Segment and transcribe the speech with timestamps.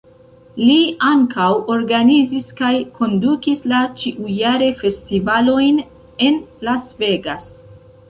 [0.69, 0.77] Li
[1.09, 5.81] ankaŭ organizis kaj kondukis la ĉiujare festivalojn
[6.31, 7.51] en Las Vegas.